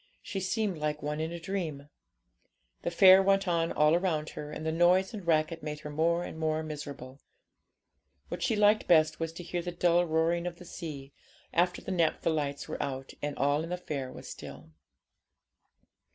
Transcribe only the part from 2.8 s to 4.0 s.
The fair went on all